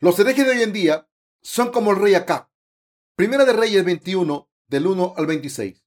[0.00, 1.08] Los herejes de hoy en día
[1.42, 2.52] son como el rey Acá.
[3.16, 5.84] Primera de Reyes 21, del 1 al 26.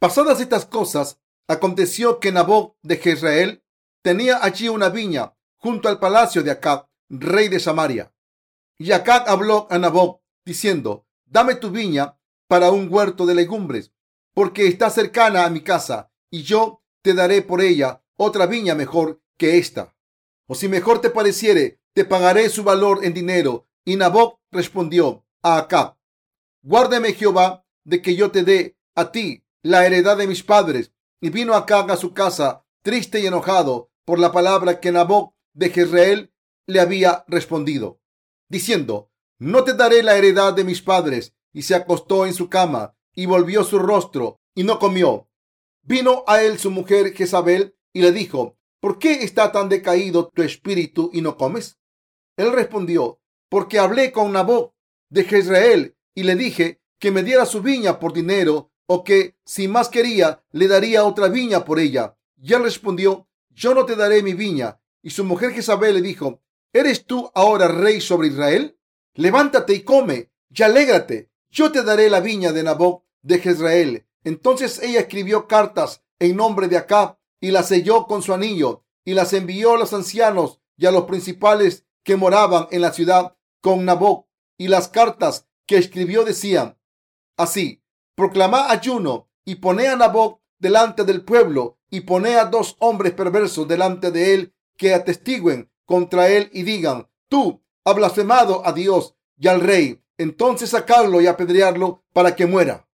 [0.00, 3.64] Pasadas estas cosas, aconteció que Nabot de Jezreel
[4.02, 8.12] tenía allí una viña junto al palacio de Acab, rey de Samaria.
[8.78, 12.18] Y Acab habló a Nabot, diciendo, dame tu viña
[12.48, 13.92] para un huerto de legumbres,
[14.34, 19.22] porque está cercana a mi casa, y yo te daré por ella otra viña mejor
[19.36, 19.94] que esta.
[20.48, 23.66] O si mejor te pareciere, te pagaré su valor en dinero.
[23.84, 25.96] Y Nabot respondió a Acab,
[26.62, 30.92] guárdeme Jehová de que yo te dé a ti la heredad de mis padres.
[31.20, 35.70] Y vino Acab a su casa, triste y enojado por la palabra que Nabot de
[35.70, 36.32] Jezreel
[36.66, 38.00] le había respondido,
[38.48, 41.34] diciendo, no te daré la heredad de mis padres.
[41.52, 45.28] Y se acostó en su cama y volvió su rostro y no comió.
[45.82, 50.42] Vino a él su mujer Jezabel y le dijo, ¿por qué está tan decaído tu
[50.42, 51.78] espíritu y no comes?
[52.38, 54.72] Él respondió, porque hablé con Nabot
[55.10, 59.66] de Jezreel y le dije que me diera su viña por dinero o que si
[59.66, 62.16] más quería le daría otra viña por ella.
[62.40, 64.80] Y él respondió, yo no te daré mi viña.
[65.02, 66.40] Y su mujer Jezabel le dijo,
[66.72, 68.78] ¿eres tú ahora rey sobre Israel?
[69.14, 71.30] Levántate y come y alégrate.
[71.50, 74.06] Yo te daré la viña de Nabot de Jezreel.
[74.22, 79.14] Entonces ella escribió cartas en nombre de Acab y las selló con su anillo y
[79.14, 83.84] las envió a los ancianos y a los principales que moraban en la ciudad con
[83.84, 84.24] Nabot.
[84.56, 86.78] Y las cartas que escribió decían
[87.36, 87.84] así,
[88.14, 93.68] proclamá ayuno y poné a Nabot delante del pueblo y poné a dos hombres perversos
[93.68, 99.48] delante de él que atestiguen contra él y digan, tú has blasfemado a Dios y
[99.48, 102.88] al rey, entonces sacarlo y apedrearlo para que muera.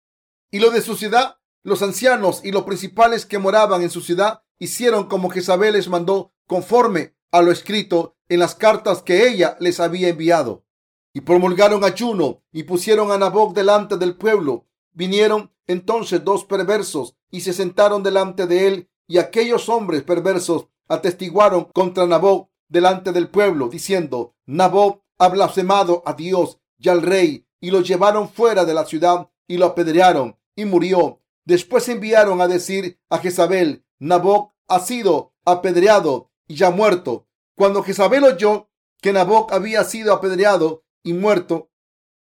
[0.52, 4.44] Y lo de su ciudad, los ancianos y los principales que moraban en su ciudad
[4.58, 9.80] hicieron como Jezabel les mandó conforme a lo escrito en las cartas que ella les
[9.80, 10.64] había enviado.
[11.14, 14.68] Y promulgaron ayuno y pusieron a Nabok delante del pueblo.
[14.94, 21.66] Vinieron entonces dos perversos y se sentaron delante de él y aquellos hombres perversos atestiguaron
[21.74, 27.72] contra Nabot delante del pueblo, diciendo, Nabot ha blasfemado a Dios y al rey, y
[27.72, 31.20] lo llevaron fuera de la ciudad y lo apedrearon y murió.
[31.46, 37.28] Después enviaron a decir a Jezabel, Nabot ha sido apedreado ya muerto.
[37.56, 38.70] Cuando Jezabel oyó
[39.02, 41.72] que Nabot había sido apedreado y muerto,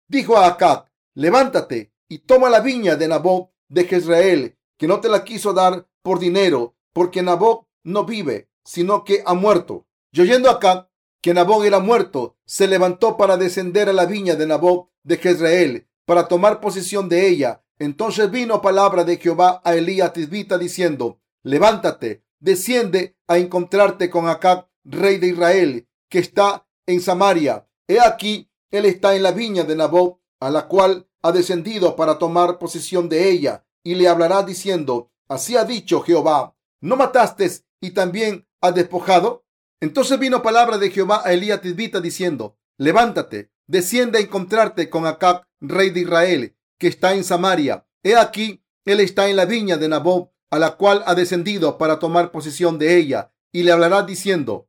[0.08, 5.08] dijo a Acab, levántate y toma la viña de Nabot de Jezreel, que no te
[5.08, 9.86] la quiso dar por dinero, porque Nabot no vive, sino que ha muerto.
[10.12, 10.91] Y oyendo acá
[11.22, 15.88] que Nabot era muerto, se levantó para descender a la viña de Nabot de Jezreel,
[16.04, 17.62] para tomar posesión de ella.
[17.78, 24.69] Entonces vino palabra de Jehová a Elías Tisbita diciendo, levántate, desciende a encontrarte con Acab,
[24.84, 27.69] rey de Israel, que está en Samaria.
[27.87, 32.19] He aquí, él está en la viña de Nabot, a la cual ha descendido para
[32.19, 37.50] tomar posesión de ella, y le hablará diciendo, así ha dicho Jehová, ¿no mataste
[37.81, 39.45] y también has despojado?
[39.81, 45.47] Entonces vino palabra de Jehová a Elías Tisbita diciendo, levántate, desciende a encontrarte con Acab,
[45.61, 47.87] rey de Israel, que está en Samaria.
[48.03, 51.99] He aquí, él está en la viña de Nabot, a la cual ha descendido para
[51.99, 54.69] tomar posesión de ella, y le hablará diciendo,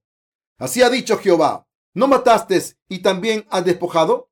[0.58, 4.32] así ha dicho Jehová, ¿no mataste y también has despojado?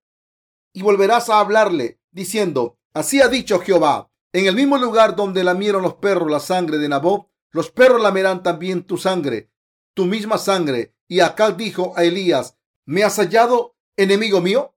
[0.74, 5.82] Y volverás a hablarle, diciendo, así ha dicho Jehová, en el mismo lugar donde lamieron
[5.82, 9.52] los perros la sangre de Nabot, los perros lamerán también tu sangre,
[9.96, 10.96] tu misma sangre.
[11.08, 12.56] Y Acab dijo a Elías,
[12.86, 14.76] ¿me has hallado, enemigo mío?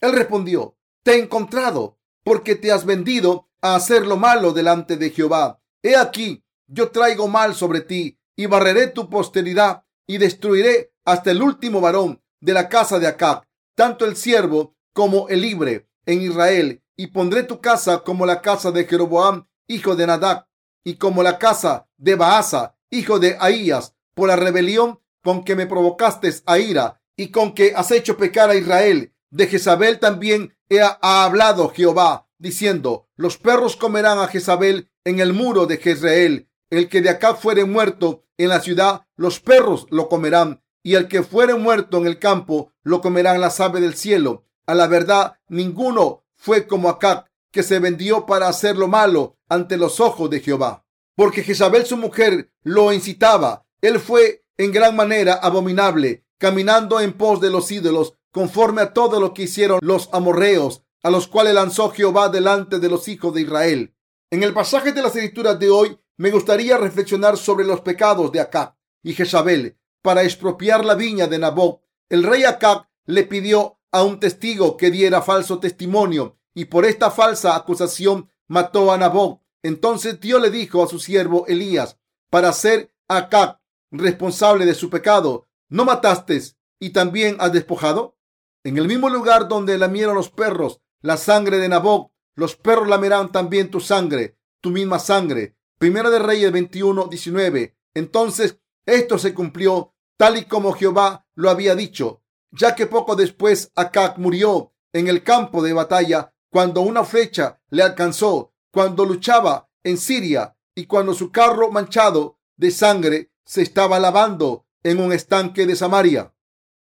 [0.00, 5.10] Él respondió, te he encontrado, porque te has vendido a hacer lo malo delante de
[5.10, 5.60] Jehová.
[5.84, 11.42] He aquí, yo traigo mal sobre ti, y barreré tu posteridad, y destruiré hasta el
[11.42, 13.44] último varón de la casa de Acab,
[13.76, 18.72] tanto el siervo como el libre en Israel, y pondré tu casa como la casa
[18.72, 20.46] de Jeroboam, hijo de Nadab,
[20.84, 25.66] y como la casa de Baasa, hijo de Ahías, por la rebelión con que me
[25.66, 29.12] provocaste a ira y con que has hecho pecar a Israel.
[29.30, 35.66] De Jezabel también ha hablado Jehová, diciendo, los perros comerán a Jezabel en el muro
[35.66, 36.48] de Jezreel.
[36.70, 41.08] El que de acá fuere muerto en la ciudad, los perros lo comerán, y el
[41.08, 44.44] que fuere muerto en el campo, lo comerán las aves del cielo.
[44.66, 49.76] A la verdad, ninguno fue como Acab, que se vendió para hacer lo malo ante
[49.76, 50.84] los ojos de Jehová.
[51.14, 53.66] Porque Jezabel su mujer lo incitaba.
[53.80, 59.20] Él fue en gran manera abominable, caminando en pos de los ídolos, conforme a todo
[59.20, 63.42] lo que hicieron los amorreos, a los cuales lanzó Jehová delante de los hijos de
[63.42, 63.93] Israel.
[64.34, 68.40] En el pasaje de las escrituras de hoy, me gustaría reflexionar sobre los pecados de
[68.40, 71.82] Acab y Jezabel para expropiar la viña de Nabot.
[72.08, 77.12] El rey Acab le pidió a un testigo que diera falso testimonio y por esta
[77.12, 79.40] falsa acusación mató a Nabot.
[79.62, 83.60] Entonces Dios le dijo a su siervo Elías para ser Acab
[83.92, 86.42] responsable de su pecado, ¿no mataste
[86.80, 88.18] y también has despojado?
[88.64, 93.32] En el mismo lugar donde lamieron los perros la sangre de Nabot, los perros lamerán
[93.32, 95.56] también tu sangre, tu misma sangre.
[95.78, 97.76] Primera de Reyes 21, 19.
[97.94, 103.72] Entonces esto se cumplió tal y como Jehová lo había dicho, ya que poco después
[103.74, 109.98] Acab murió en el campo de batalla cuando una flecha le alcanzó, cuando luchaba en
[109.98, 115.76] Siria y cuando su carro manchado de sangre se estaba lavando en un estanque de
[115.76, 116.32] Samaria.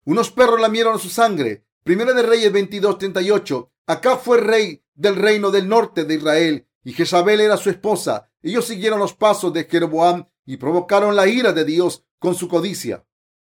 [0.05, 1.65] Unos perros lamieron su sangre.
[1.83, 3.71] Primera de Reyes 22, 38.
[3.87, 8.29] Acá fue rey del reino del norte de Israel y Jezabel era su esposa.
[8.41, 13.05] Ellos siguieron los pasos de Jeroboam y provocaron la ira de Dios con su codicia.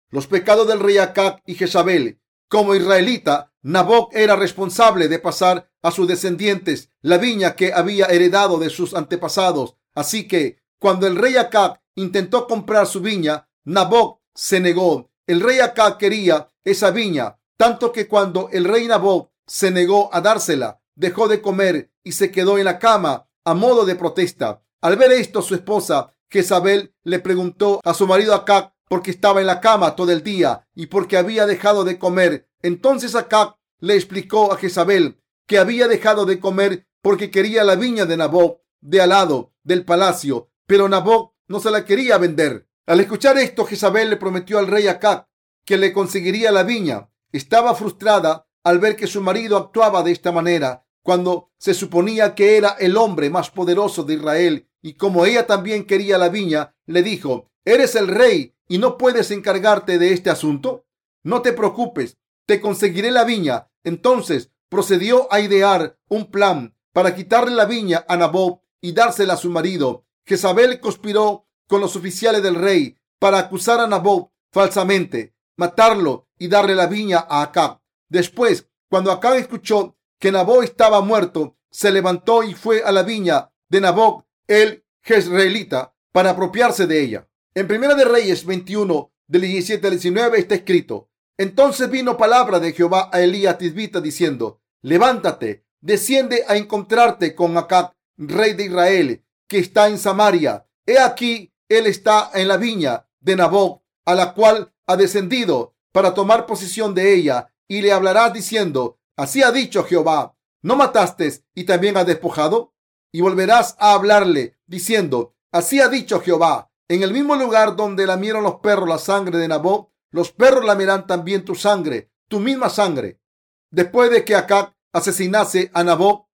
[0.09, 2.21] Los pecados del rey Acab y Jezabel.
[2.49, 8.59] Como israelita, Naboc era responsable de pasar a sus descendientes la viña que había heredado
[8.59, 9.77] de sus antepasados.
[9.95, 15.11] Así que cuando el rey Acab intentó comprar su viña, Naboc se negó.
[15.27, 20.21] El rey Acab quería esa viña, tanto que cuando el rey Naboc se negó a
[20.23, 24.63] dársela, dejó de comer y se quedó en la cama a modo de protesta.
[24.81, 29.41] Al ver esto, su esposa Jezabel le preguntó a su marido Acab por qué estaba
[29.41, 32.49] en la cama todo el día y por qué había dejado de comer.
[32.63, 38.07] Entonces Acab le explicó a Jezabel que había dejado de comer porque quería la viña
[38.07, 42.69] de Naboc de al lado del palacio, pero Naboc no se la quería vender.
[42.87, 45.27] Al escuchar esto, Jezabel le prometió al rey Acab
[45.65, 47.11] que le conseguiría la viña.
[47.31, 52.57] Estaba frustrada al ver que su marido actuaba de esta manera cuando se suponía que
[52.57, 57.03] era el hombre más poderoso de Israel y como ella también quería la viña, le
[57.03, 60.87] dijo, ¿eres el rey y no puedes encargarte de este asunto?
[61.23, 63.69] No te preocupes, te conseguiré la viña.
[63.85, 69.37] Entonces procedió a idear un plan para quitarle la viña a Nabob y dársela a
[69.37, 70.07] su marido.
[70.27, 76.75] Jezabel conspiró con los oficiales del rey para acusar a Nabob falsamente, matarlo y darle
[76.75, 77.82] la viña a Acab.
[78.13, 83.51] Después, cuando Acab escuchó que Nabob estaba muerto, se levantó y fue a la viña
[83.71, 87.29] de Nabob, el Jezreelita, para apropiarse de ella.
[87.55, 92.75] En Primera de Reyes 21, del 17 al 19 está escrito, entonces vino palabra de
[92.75, 99.59] Jehová a Elías Tisbita diciendo, levántate, desciende a encontrarte con Acab, rey de Israel, que
[99.59, 100.67] está en Samaria.
[100.85, 106.13] He aquí, él está en la viña de Nabob, a la cual ha descendido para
[106.13, 111.65] tomar posesión de ella, y le hablarás diciendo, así ha dicho Jehová, ¿no mataste y
[111.65, 112.75] también has despojado?
[113.11, 118.43] Y volverás a hablarle, diciendo, así ha dicho Jehová, en el mismo lugar donde lamieron
[118.43, 123.23] los perros la sangre de Nabob, los perros lamerán también tu sangre, tu misma sangre.
[123.71, 126.27] Después de que Acab asesinase a Nabob,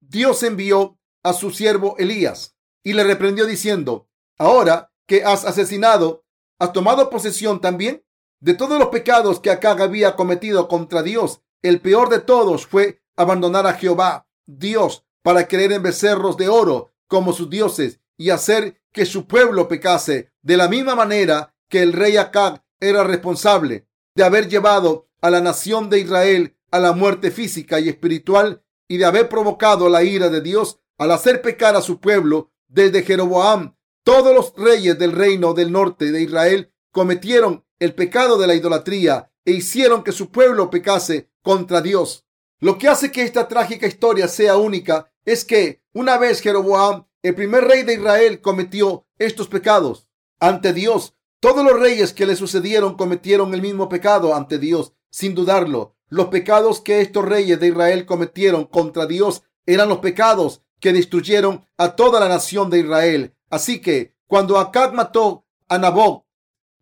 [0.00, 4.08] Dios envió a su siervo Elías y le reprendió diciendo,
[4.38, 6.24] ahora que has asesinado,
[6.58, 8.02] ¿has tomado posesión también?
[8.40, 13.02] De todos los pecados que Acab había cometido contra Dios, el peor de todos fue
[13.16, 18.80] abandonar a Jehová, Dios, para creer en becerros de oro como sus dioses y hacer
[18.92, 24.24] que su pueblo pecase de la misma manera que el rey Acab era responsable de
[24.24, 29.04] haber llevado a la nación de Israel a la muerte física y espiritual y de
[29.04, 34.34] haber provocado la ira de Dios al hacer pecar a su pueblo desde Jeroboam, todos
[34.34, 39.52] los reyes del reino del norte de Israel cometieron el pecado de la idolatría e
[39.52, 42.26] hicieron que su pueblo pecase contra Dios.
[42.58, 47.34] Lo que hace que esta trágica historia sea única es que una vez Jeroboam, el
[47.34, 51.14] primer rey de Israel, cometió estos pecados ante Dios.
[51.40, 55.96] Todos los reyes que le sucedieron cometieron el mismo pecado ante Dios, sin dudarlo.
[56.08, 61.66] Los pecados que estos reyes de Israel cometieron contra Dios eran los pecados que destruyeron
[61.76, 63.34] a toda la nación de Israel.
[63.50, 66.25] Así que cuando Acab mató a Nabob,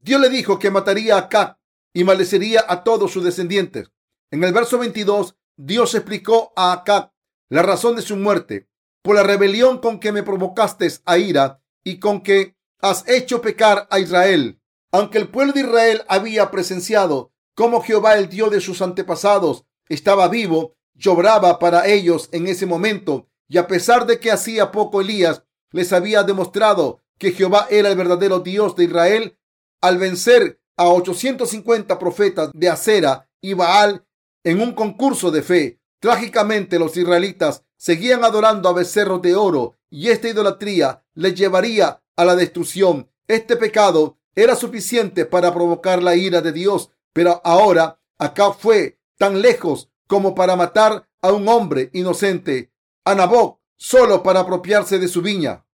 [0.04, 1.56] Dios le dijo que mataría a Acab
[1.94, 3.90] y maldecería a todos sus descendientes.
[4.30, 7.12] En el verso 22, Dios explicó a Acab
[7.48, 8.68] la razón de su muerte.
[9.02, 13.88] Por la rebelión con que me provocaste a ira y con que has hecho pecar
[13.90, 14.60] a Israel.
[14.92, 20.28] Aunque el pueblo de Israel había presenciado cómo Jehová, el Dios de sus antepasados, estaba
[20.28, 25.44] vivo, lloraba para ellos en ese momento y a pesar de que hacía poco Elías
[25.70, 29.38] les había demostrado que Jehová era el verdadero Dios de Israel,
[29.84, 34.06] al vencer a 850 profetas de Acera y Baal
[34.42, 40.08] en un concurso de fe, trágicamente los israelitas seguían adorando a becerros de oro y
[40.08, 43.10] esta idolatría les llevaría a la destrucción.
[43.28, 49.42] Este pecado era suficiente para provocar la ira de Dios, pero ahora acá fue tan
[49.42, 52.72] lejos como para matar a un hombre inocente,
[53.04, 55.66] a Naboc, solo para apropiarse de su viña.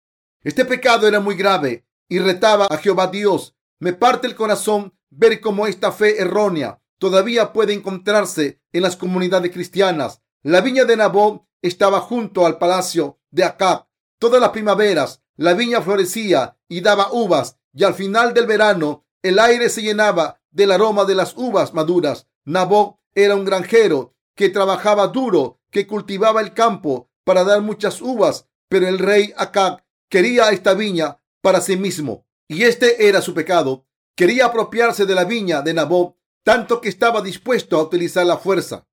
[0.41, 3.55] Este pecado era muy grave y retaba a Jehová Dios.
[3.81, 9.51] Me parte el corazón ver cómo esta fe errónea todavía puede encontrarse en las comunidades
[9.53, 10.21] cristianas.
[10.43, 13.87] La viña de Naboc estaba junto al palacio de Acab.
[14.17, 19.39] Todas las primaveras la viña florecía y daba uvas y al final del verano el
[19.39, 22.27] aire se llenaba del aroma de las uvas maduras.
[22.43, 28.47] Naboc era un granjero que trabajaba duro, que cultivaba el campo para dar muchas uvas,
[28.67, 33.85] pero el rey Acab quería esta viña para sí mismo y este era su pecado.
[34.15, 38.87] Quería apropiarse de la viña de Naboc tanto que estaba dispuesto a utilizar la fuerza.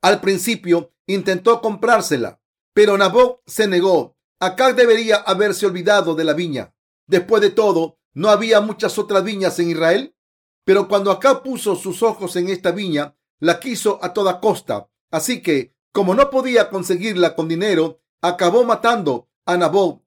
[0.00, 2.40] Al principio intentó comprársela,
[2.72, 4.16] pero Naboc se negó.
[4.38, 6.74] Acab debería haberse olvidado de la viña.
[7.06, 10.16] Después de todo, ¿no había muchas otras viñas en Israel?
[10.64, 14.88] Pero cuando Acab puso sus ojos en esta viña, la quiso a toda costa.
[15.10, 20.04] Así que, como no podía conseguirla con dinero, acabó matando a Naboc.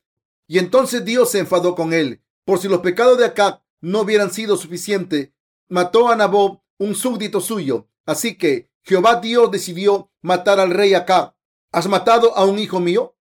[0.48, 2.23] Y entonces Dios se enfadó con él.
[2.46, 5.32] Por si los pecados de Acab no hubieran sido suficientes,
[5.70, 7.88] mató a Naboc, un súbdito suyo.
[8.06, 11.36] Así que Jehová Dios decidió matar al rey Acab.
[11.72, 13.16] ¿Has matado a un hijo mío?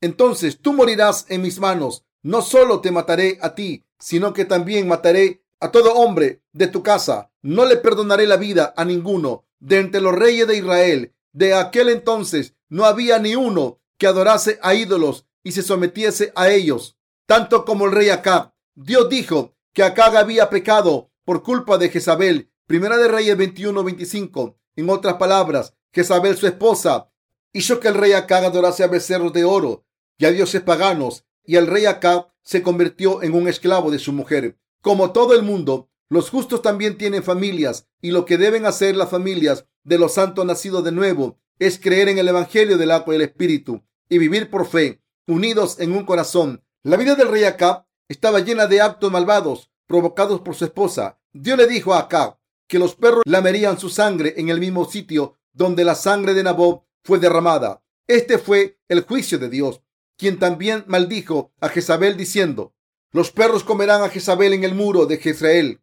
[0.00, 2.04] Entonces tú morirás en mis manos.
[2.22, 6.82] No solo te mataré a ti, sino que también mataré a todo hombre de tu
[6.82, 7.32] casa.
[7.42, 11.14] No le perdonaré la vida a ninguno de entre los reyes de Israel.
[11.32, 16.50] De aquel entonces no había ni uno que adorase a ídolos y se sometiese a
[16.50, 18.52] ellos, tanto como el rey Acab.
[18.82, 22.50] Dios dijo que Acab había pecado por culpa de Jezabel.
[22.66, 24.56] Primera de Reyes 21-25.
[24.76, 27.10] En otras palabras, Jezabel, su esposa,
[27.52, 29.84] hizo que el rey Acab adorase a becerros de oro
[30.16, 34.14] y a dioses paganos, y el rey Acab se convirtió en un esclavo de su
[34.14, 34.58] mujer.
[34.80, 39.10] Como todo el mundo, los justos también tienen familias, y lo que deben hacer las
[39.10, 43.16] familias de los santos nacidos de nuevo es creer en el Evangelio del agua y
[43.16, 46.64] el Espíritu y vivir por fe, unidos en un corazón.
[46.82, 51.20] La vida del rey Acab estaba llena de actos malvados provocados por su esposa.
[51.32, 55.36] Dios le dijo a Acab que los perros lamerían su sangre en el mismo sitio
[55.52, 57.84] donde la sangre de Nabot fue derramada.
[58.08, 59.82] Este fue el juicio de Dios,
[60.18, 62.74] quien también maldijo a Jezabel diciendo,
[63.12, 65.80] los perros comerán a Jezabel en el muro de Jezreel.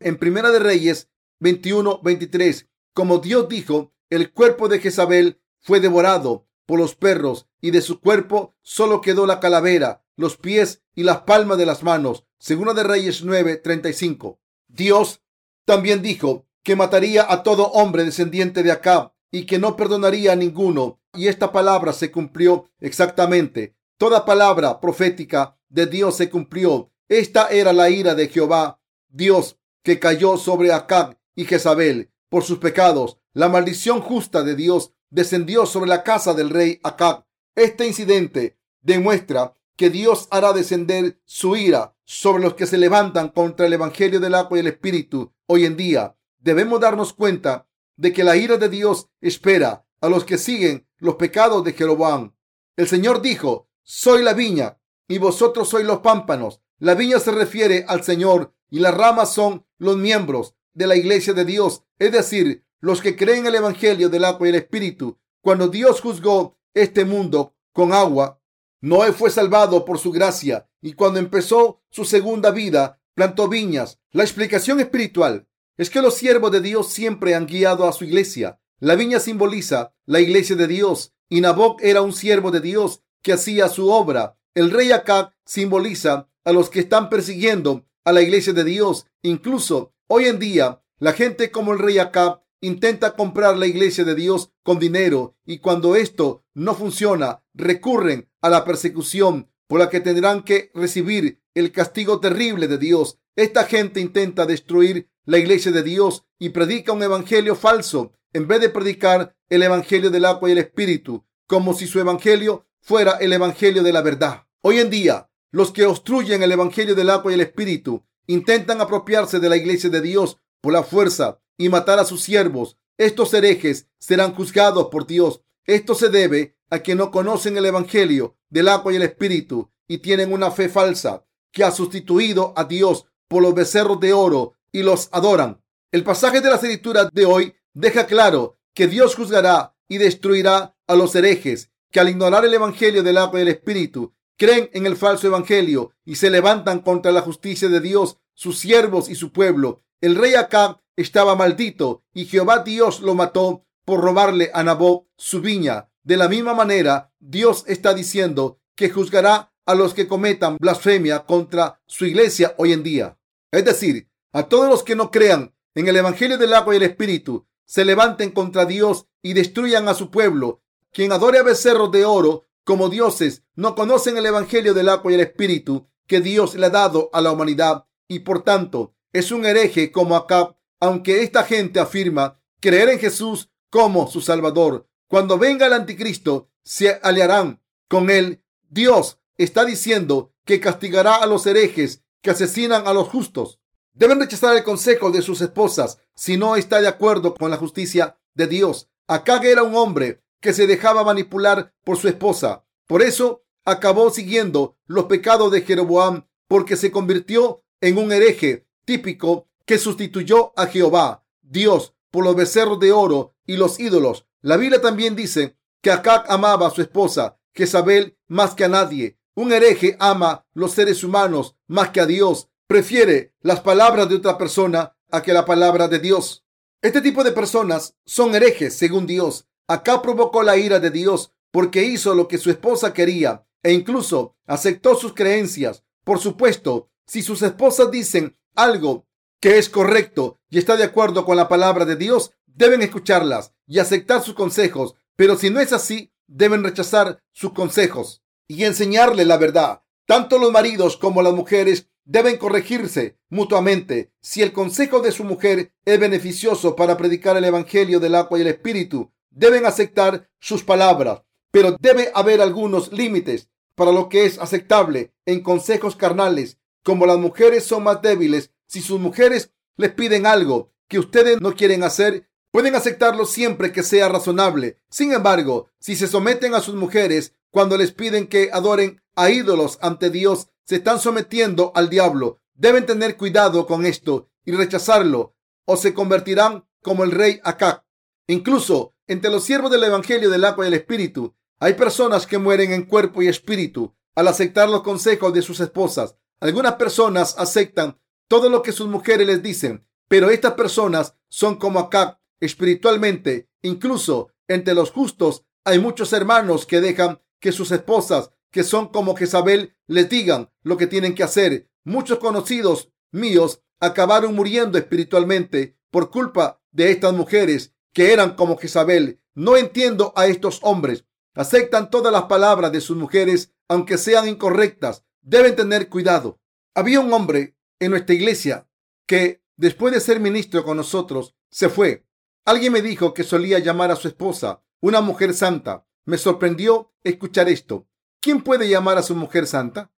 [0.00, 6.48] En Primera de Reyes 21, 23, como Dios dijo, el cuerpo de Jezabel fue devorado
[6.66, 11.20] por los perros y de su cuerpo solo quedó la calavera, los pies y las
[11.22, 12.24] palmas de las manos.
[12.38, 14.40] Segunda de Reyes 9, 35.
[14.66, 15.22] Dios
[15.64, 20.36] también dijo que mataría a todo hombre descendiente de Acab y que no perdonaría a
[20.36, 21.00] ninguno.
[21.14, 23.76] Y esta palabra se cumplió exactamente.
[23.96, 26.90] Toda palabra profética de Dios se cumplió.
[27.08, 32.58] Esta era la ira de Jehová, Dios, que cayó sobre Acab y Jezabel por sus
[32.58, 33.18] pecados.
[33.34, 37.24] La maldición justa de Dios descendió sobre la casa del rey Acab.
[37.54, 43.64] Este incidente demuestra que Dios hará descender su ira sobre los que se levantan contra
[43.64, 46.16] el Evangelio del agua y el Espíritu hoy en día.
[46.40, 51.14] Debemos darnos cuenta de que la ira de Dios espera a los que siguen los
[51.14, 52.34] pecados de Jeroboam.
[52.76, 56.60] El Señor dijo, soy la viña y vosotros sois los pámpanos.
[56.80, 61.34] La viña se refiere al Señor y las ramas son los miembros de la iglesia
[61.34, 65.20] de Dios, es decir, los que creen el Evangelio del agua y el Espíritu.
[65.40, 68.40] Cuando Dios juzgó este mundo con agua,
[68.80, 73.98] Noé fue salvado por su gracia y cuando empezó su segunda vida plantó viñas.
[74.12, 78.60] La explicación espiritual es que los siervos de Dios siempre han guiado a su iglesia.
[78.78, 83.32] La viña simboliza la iglesia de Dios y Naboc era un siervo de Dios que
[83.32, 84.38] hacía su obra.
[84.54, 89.06] El rey Acab simboliza a los que están persiguiendo a la iglesia de Dios.
[89.22, 94.14] Incluso hoy en día, la gente como el rey Acab intenta comprar la iglesia de
[94.14, 100.00] Dios con dinero y cuando esto no funciona, recurren a la persecución por la que
[100.00, 103.18] tendrán que recibir el castigo terrible de Dios.
[103.36, 108.60] Esta gente intenta destruir la iglesia de Dios y predica un evangelio falso en vez
[108.60, 113.32] de predicar el evangelio del agua y el espíritu, como si su evangelio fuera el
[113.32, 114.44] evangelio de la verdad.
[114.62, 119.40] Hoy en día, los que obstruyen el evangelio del agua y el espíritu intentan apropiarse
[119.40, 122.76] de la iglesia de Dios por la fuerza y matar a sus siervos.
[122.98, 125.42] Estos herejes serán juzgados por Dios.
[125.64, 129.98] Esto se debe a que no conocen el Evangelio del agua y el Espíritu y
[129.98, 134.82] tienen una fe falsa que ha sustituido a Dios por los becerros de oro y
[134.82, 135.62] los adoran.
[135.90, 140.94] El pasaje de la escritura de hoy deja claro que Dios juzgará y destruirá a
[140.94, 144.96] los herejes que al ignorar el Evangelio del agua y el Espíritu creen en el
[144.96, 149.82] falso Evangelio y se levantan contra la justicia de Dios, sus siervos y su pueblo.
[150.00, 155.40] El rey Acab estaba maldito y Jehová Dios lo mató por robarle a Nabot su
[155.40, 155.87] viña.
[156.08, 161.82] De la misma manera, Dios está diciendo que juzgará a los que cometan blasfemia contra
[161.84, 163.18] su iglesia hoy en día.
[163.52, 166.84] Es decir, a todos los que no crean en el Evangelio del agua y el
[166.84, 170.62] Espíritu, se levanten contra Dios y destruyan a su pueblo.
[170.94, 175.16] Quien adore a becerros de oro como dioses no conocen el Evangelio del agua y
[175.16, 179.44] el Espíritu que Dios le ha dado a la humanidad y por tanto es un
[179.44, 184.87] hereje como acá, aunque esta gente afirma creer en Jesús como su Salvador.
[185.08, 188.44] Cuando venga el anticristo, se aliarán con él.
[188.68, 193.58] Dios está diciendo que castigará a los herejes que asesinan a los justos.
[193.94, 198.18] Deben rechazar el consejo de sus esposas si no está de acuerdo con la justicia
[198.34, 198.90] de Dios.
[199.06, 202.66] Acá era un hombre que se dejaba manipular por su esposa.
[202.86, 209.48] Por eso acabó siguiendo los pecados de Jeroboam porque se convirtió en un hereje típico
[209.64, 214.27] que sustituyó a Jehová, Dios, por los becerros de oro y los ídolos.
[214.40, 219.18] La Biblia también dice que Acab amaba a su esposa Jezabel más que a nadie.
[219.34, 222.48] Un hereje ama los seres humanos más que a Dios.
[222.68, 226.44] Prefiere las palabras de otra persona a que la palabra de Dios.
[226.82, 229.48] Este tipo de personas son herejes según Dios.
[229.66, 234.36] Acá provocó la ira de Dios porque hizo lo que su esposa quería e incluso
[234.46, 235.82] aceptó sus creencias.
[236.04, 239.06] Por supuesto, si sus esposas dicen algo
[239.40, 243.78] que es correcto y está de acuerdo con la palabra de Dios, deben escucharlas y
[243.78, 244.96] aceptar sus consejos.
[245.16, 249.82] Pero si no es así, deben rechazar sus consejos y enseñarle la verdad.
[250.06, 254.12] Tanto los maridos como las mujeres deben corregirse mutuamente.
[254.20, 258.42] Si el consejo de su mujer es beneficioso para predicar el Evangelio del agua y
[258.42, 261.22] el Espíritu, deben aceptar sus palabras.
[261.50, 266.58] Pero debe haber algunos límites para lo que es aceptable en consejos carnales.
[266.82, 271.54] Como las mujeres son más débiles, si sus mujeres les piden algo que ustedes no
[271.54, 274.80] quieren hacer, pueden aceptarlo siempre que sea razonable.
[274.90, 279.78] Sin embargo, si se someten a sus mujeres cuando les piden que adoren a ídolos
[279.80, 282.40] ante Dios, se están sometiendo al diablo.
[282.54, 287.86] Deben tener cuidado con esto y rechazarlo, o se convertirán como el rey Acá.
[288.26, 292.72] Incluso entre los siervos del Evangelio del agua y el Espíritu, hay personas que mueren
[292.72, 296.16] en cuerpo y espíritu al aceptar los consejos de sus esposas.
[296.40, 301.78] Algunas personas aceptan todo lo que sus mujeres les dicen, pero estas personas son como
[301.78, 303.48] acá espiritualmente.
[303.62, 309.16] Incluso entre los justos hay muchos hermanos que dejan que sus esposas, que son como
[309.16, 311.68] Jezabel, les digan lo que tienen que hacer.
[311.84, 319.20] Muchos conocidos míos acabaron muriendo espiritualmente por culpa de estas mujeres que eran como Jezabel.
[319.34, 321.04] No entiendo a estos hombres
[321.38, 325.04] aceptan todas las palabras de sus mujeres, aunque sean incorrectas.
[325.22, 326.40] Deben tener cuidado.
[326.74, 328.68] Había un hombre en nuestra iglesia
[329.06, 332.07] que, después de ser ministro con nosotros, se fue.
[332.48, 335.86] Alguien me dijo que solía llamar a su esposa una mujer santa.
[336.06, 337.86] Me sorprendió escuchar esto.
[338.22, 339.92] ¿Quién puede llamar a su mujer santa?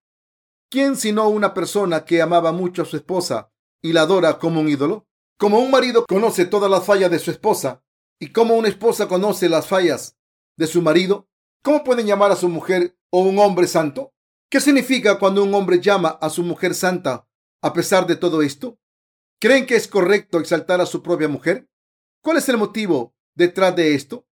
[0.68, 4.68] ¿Quién sino una persona que amaba mucho a su esposa y la adora como un
[4.68, 5.06] ídolo?
[5.38, 7.84] Como un marido conoce todas las fallas de su esposa
[8.18, 10.18] y como una esposa conoce las fallas
[10.56, 11.28] de su marido,
[11.62, 14.12] ¿Cómo pueden llamar a su mujer o un hombre santo?
[14.50, 17.28] ¿Qué significa cuando un hombre llama a su mujer santa
[17.62, 18.80] a pesar de todo esto?
[19.38, 21.69] ¿Creen que es correcto exaltar a su propia mujer?
[22.22, 24.26] ¿Cuál es el motivo detrás de esto?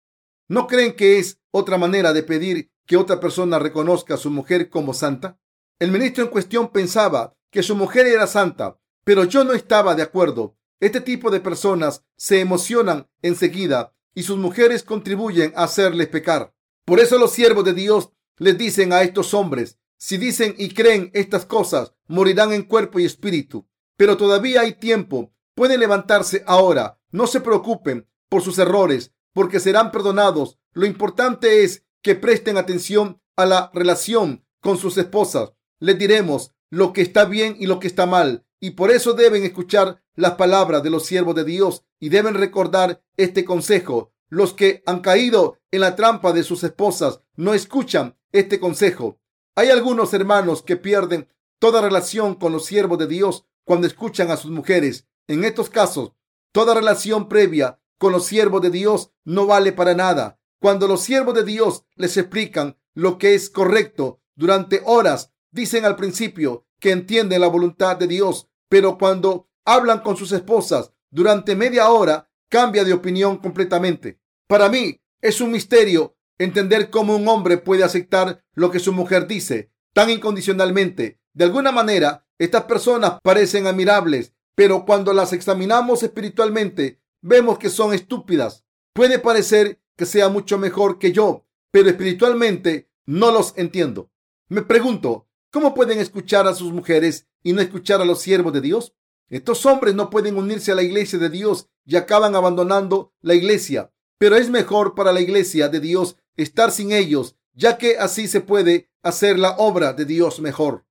[0.46, 4.68] ¿No creen que es otra manera de pedir que otra persona reconozca a su mujer
[4.68, 5.38] como santa?
[5.78, 10.02] El ministro en cuestión pensaba que su mujer era santa, pero yo no estaba de
[10.02, 10.56] acuerdo.
[10.80, 16.54] Este tipo de personas se emocionan enseguida y sus mujeres contribuyen a hacerles pecar.
[16.84, 21.10] Por eso los siervos de Dios les dicen a estos hombres, si dicen y creen
[21.14, 23.66] estas cosas, morirán en cuerpo y espíritu.
[23.96, 25.32] Pero todavía hay tiempo.
[25.54, 26.97] Pueden levantarse ahora.
[27.10, 30.58] No se preocupen por sus errores, porque serán perdonados.
[30.72, 35.52] Lo importante es que presten atención a la relación con sus esposas.
[35.78, 38.44] Les diremos lo que está bien y lo que está mal.
[38.60, 43.02] Y por eso deben escuchar las palabras de los siervos de Dios y deben recordar
[43.16, 44.12] este consejo.
[44.28, 49.20] Los que han caído en la trampa de sus esposas no escuchan este consejo.
[49.54, 54.36] Hay algunos hermanos que pierden toda relación con los siervos de Dios cuando escuchan a
[54.36, 55.06] sus mujeres.
[55.28, 56.12] En estos casos,
[56.52, 60.40] toda relación previa con los siervos de Dios no vale para nada.
[60.60, 65.96] Cuando los siervos de Dios les explican lo que es correcto durante horas, dicen al
[65.96, 71.90] principio que entienden la voluntad de Dios, pero cuando hablan con sus esposas durante media
[71.90, 74.20] hora, cambia de opinión completamente.
[74.46, 79.26] Para mí es un misterio entender cómo un hombre puede aceptar lo que su mujer
[79.26, 81.20] dice tan incondicionalmente.
[81.32, 87.94] De alguna manera, estas personas parecen admirables, pero cuando las examinamos espiritualmente, vemos que son
[87.94, 88.64] estúpidas.
[88.92, 94.10] Puede parecer que sea mucho mejor que yo, pero espiritualmente no los entiendo.
[94.48, 98.60] Me pregunto, ¿cómo pueden escuchar a sus mujeres y no escuchar a los siervos de
[98.60, 98.96] Dios?
[99.30, 103.92] Estos hombres no pueden unirse a la iglesia de Dios y acaban abandonando la iglesia.
[104.18, 108.40] Pero es mejor para la iglesia de Dios estar sin ellos, ya que así se
[108.40, 110.84] puede hacer la obra de Dios mejor.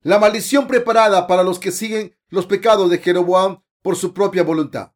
[0.00, 4.92] La maldición preparada para los que siguen los pecados de Jeroboam por su propia voluntad.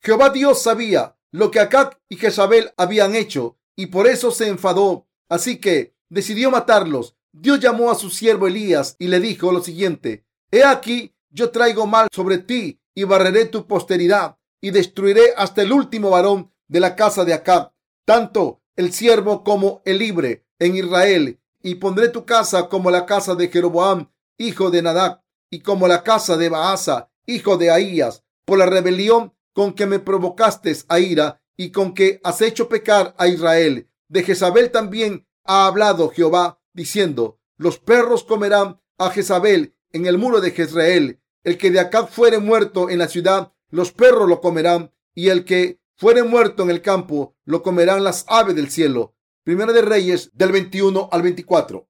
[0.00, 5.08] Jehová Dios sabía lo que Acab y Jezabel habían hecho y por eso se enfadó.
[5.28, 7.16] Así que decidió matarlos.
[7.32, 11.86] Dios llamó a su siervo Elías y le dijo lo siguiente: He aquí, yo traigo
[11.86, 16.96] mal sobre ti y barreré tu posteridad y destruiré hasta el último varón de la
[16.96, 17.72] casa de Acab,
[18.04, 23.34] tanto el siervo como el libre en Israel, y pondré tu casa como la casa
[23.34, 28.58] de Jeroboam, hijo de Nadab, y como la casa de Baasa, hijo de Ahías, por
[28.58, 33.26] la rebelión con que me provocaste a ira y con que has hecho pecar a
[33.28, 33.90] Israel.
[34.08, 40.40] De Jezabel también ha hablado Jehová, diciendo, los perros comerán a Jezabel en el muro
[40.40, 41.20] de Jezreel.
[41.42, 45.44] El que de acá fuere muerto en la ciudad, los perros lo comerán, y el
[45.44, 49.14] que fuere muerto en el campo, lo comerán las aves del cielo.
[49.42, 51.88] Primera de Reyes del 21 al 24.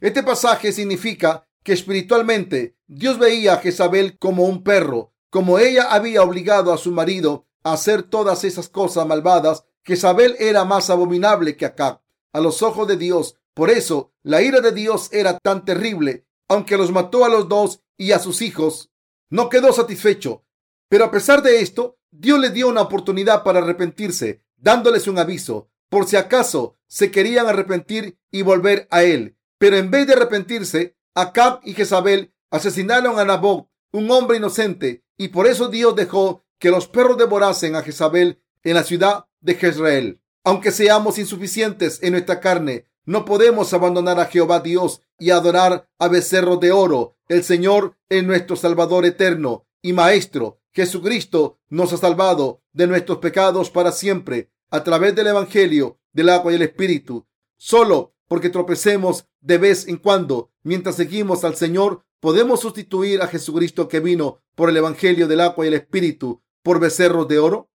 [0.00, 6.22] Este pasaje significa que espiritualmente Dios veía a Jezabel como un perro, como ella había
[6.22, 11.66] obligado a su marido a hacer todas esas cosas malvadas, Jezabel era más abominable que
[11.66, 12.00] Acab
[12.32, 13.36] a los ojos de Dios.
[13.54, 17.80] Por eso la ira de Dios era tan terrible aunque los mató a los dos
[17.96, 18.90] y a sus hijos,
[19.30, 20.44] no quedó satisfecho.
[20.90, 25.70] Pero a pesar de esto, Dios le dio una oportunidad para arrepentirse, dándoles un aviso,
[25.88, 29.38] por si acaso se querían arrepentir y volver a él.
[29.56, 35.28] Pero en vez de arrepentirse, Acab y Jezabel asesinaron a Nabot, un hombre inocente, y
[35.28, 40.20] por eso Dios dejó que los perros devorasen a Jezabel en la ciudad de Jezreel.
[40.44, 46.08] Aunque seamos insuficientes en nuestra carne, no podemos abandonar a Jehová Dios y adorar a
[46.08, 47.16] becerro de oro.
[47.28, 50.60] El Señor es nuestro Salvador eterno y Maestro.
[50.72, 56.52] Jesucristo nos ha salvado de nuestros pecados para siempre a través del Evangelio, del agua
[56.52, 57.26] y el Espíritu.
[57.56, 63.88] Solo porque tropecemos de vez en cuando mientras seguimos al Señor, podemos sustituir a Jesucristo
[63.88, 67.68] que vino por el Evangelio del agua y el Espíritu por becerros de oro.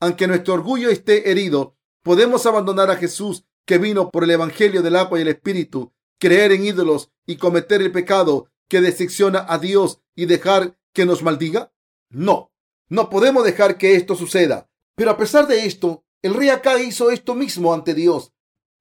[0.00, 4.96] Aunque nuestro orgullo esté herido, podemos abandonar a Jesús que vino por el Evangelio del
[4.96, 10.00] agua y el Espíritu, creer en ídolos y cometer el pecado que decepciona a Dios
[10.14, 11.74] y dejar que nos maldiga?
[12.08, 12.52] No,
[12.88, 14.70] no podemos dejar que esto suceda.
[14.94, 18.32] Pero a pesar de esto, el rey Acá hizo esto mismo ante Dios.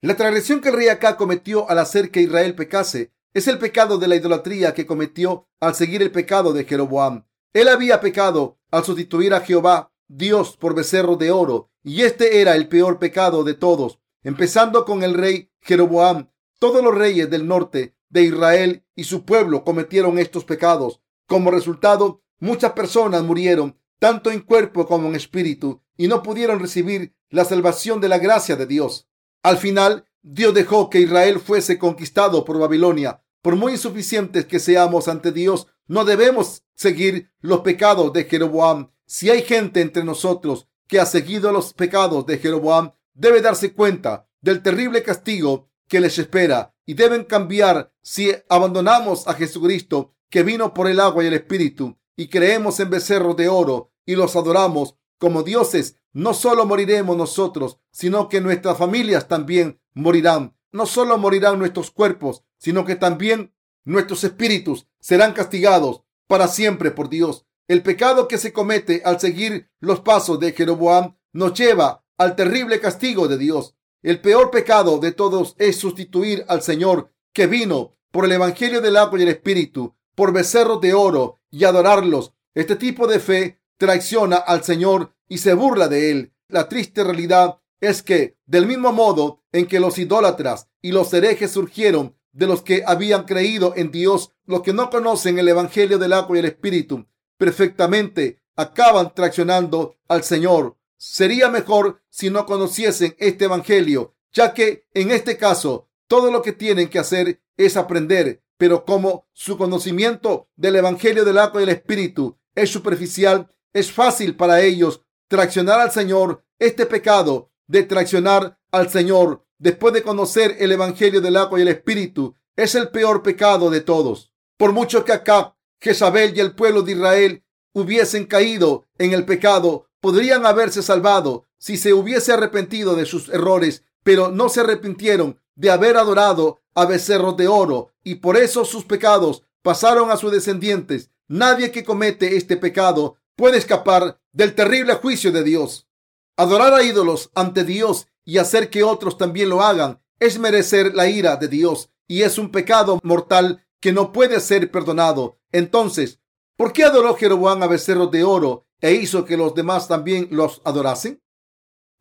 [0.02, 3.98] La transgresión que el rey Acá cometió al hacer que Israel pecase es el pecado
[3.98, 7.26] de la idolatría que cometió al seguir el pecado de Jeroboam.
[7.54, 12.56] Él había pecado al sustituir a Jehová, Dios, por becerro de oro, y este era
[12.56, 16.30] el peor pecado de todos empezando con el rey Jeroboam.
[16.60, 21.02] Todos los reyes del norte de Israel y su pueblo cometieron estos pecados.
[21.26, 27.16] Como resultado, muchas personas murieron, tanto en cuerpo como en espíritu, y no pudieron recibir
[27.30, 29.09] la salvación de la gracia de Dios.
[29.44, 33.24] Al final, Dios dejó que Israel fuese conquistado por Babilonia.
[33.42, 38.92] Por muy insuficientes que seamos ante Dios, no debemos seguir los pecados de Jeroboam.
[39.06, 44.28] Si hay gente entre nosotros que ha seguido los pecados de Jeroboam, debe darse cuenta
[44.42, 50.74] del terrible castigo que les espera y deben cambiar si abandonamos a Jesucristo que vino
[50.74, 54.96] por el agua y el espíritu y creemos en becerros de oro y los adoramos
[55.18, 55.96] como dioses.
[56.14, 60.56] No solo moriremos nosotros, sino que nuestras familias también morirán.
[60.72, 67.10] No solo morirán nuestros cuerpos, sino que también nuestros espíritus serán castigados para siempre por
[67.10, 67.46] Dios.
[67.68, 72.80] El pecado que se comete al seguir los pasos de Jeroboam nos lleva al terrible
[72.80, 73.76] castigo de Dios.
[74.02, 78.98] El peor pecado de todos es sustituir al Señor que vino por el Evangelio del
[78.98, 82.34] agua y el Espíritu, por becerros de oro y adorarlos.
[82.56, 86.34] Este tipo de fe traiciona al Señor y se burla de él.
[86.50, 91.52] La triste realidad es que, del mismo modo en que los idólatras y los herejes
[91.52, 96.14] surgieron de los que habían creído en Dios, los que no conocen el Evangelio del
[96.14, 100.76] agua y el Espíritu perfectamente acaban traicionando al Señor.
[100.98, 106.52] Sería mejor si no conociesen este Evangelio, ya que en este caso todo lo que
[106.52, 111.76] tienen que hacer es aprender, pero como su conocimiento del Evangelio del agua y del
[111.76, 116.44] Espíritu es superficial, es fácil para ellos traicionar al Señor.
[116.60, 121.70] Este pecado de traicionar al Señor después de conocer el Evangelio del agua y el
[121.70, 124.34] Espíritu es el peor pecado de todos.
[124.58, 129.88] Por mucho que acá Jezabel y el pueblo de Israel hubiesen caído en el pecado,
[130.02, 135.72] podrían haberse salvado si se hubiese arrepentido de sus errores, pero no se arrepintieron de
[135.72, 141.12] haber adorado a becerros de oro y por eso sus pecados pasaron a sus descendientes.
[141.28, 145.88] Nadie que comete este pecado puede escapar del terrible juicio de Dios.
[146.36, 151.08] Adorar a ídolos ante Dios y hacer que otros también lo hagan es merecer la
[151.08, 155.40] ira de Dios y es un pecado mortal que no puede ser perdonado.
[155.54, 156.20] Entonces,
[156.58, 160.62] ¿por qué adoró Jeroboam a becerros de oro e hizo que los demás también los
[160.66, 161.24] adorasen?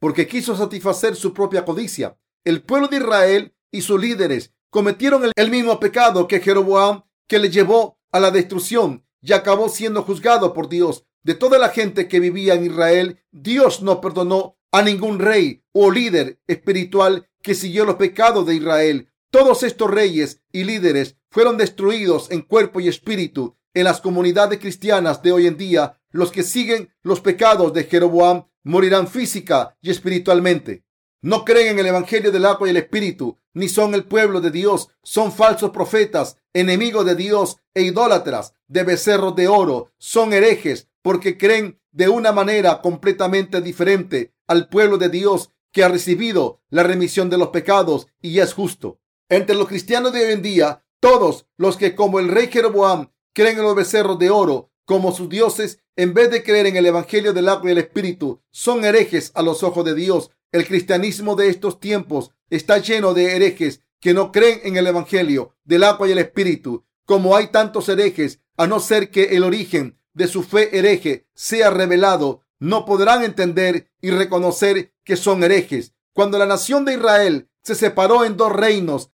[0.00, 2.18] Porque quiso satisfacer su propia codicia.
[2.42, 7.48] El pueblo de Israel y sus líderes cometieron el, mismo pecado que Jeroboam, que le
[7.48, 11.04] llevó a la destrucción y acabó siendo juzgado por Dios.
[11.22, 15.90] De toda la gente que vivía en Israel, Dios no perdonó a ningún rey o
[15.90, 19.10] líder espiritual que siguió los pecados de Israel.
[19.30, 23.56] Todos estos reyes y líderes fueron destruidos en cuerpo y espíritu.
[23.74, 28.46] En las comunidades cristianas de hoy en día, los que siguen los pecados de Jeroboam
[28.62, 30.84] morirán física y espiritualmente.
[31.20, 34.50] No creen en el Evangelio del agua y el Espíritu, ni son el pueblo de
[34.50, 34.88] Dios.
[35.02, 39.92] Son falsos profetas, enemigos de Dios e idólatras de becerros de oro.
[39.98, 45.88] Son herejes porque creen de una manera completamente diferente al pueblo de Dios que ha
[45.88, 49.00] recibido la remisión de los pecados y es justo.
[49.28, 53.58] Entre los cristianos de hoy en día, todos los que como el rey Jeroboam creen
[53.58, 57.34] en los becerros de oro como sus dioses, en vez de creer en el Evangelio
[57.34, 61.50] del agua y el Espíritu, son herejes a los ojos de Dios el cristianismo de
[61.50, 66.12] estos tiempos está lleno de herejes que no creen en el Evangelio del agua y
[66.12, 66.86] el Espíritu.
[67.04, 71.70] Como hay tantos herejes, a no ser que el origen de su fe hereje sea
[71.70, 75.94] revelado, no podrán entender y reconocer que son herejes.
[76.12, 79.10] Cuando la nación de Israel se separó en dos reinos,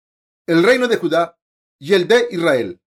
[0.47, 1.39] el reino de Judá
[1.79, 2.81] y el de Israel.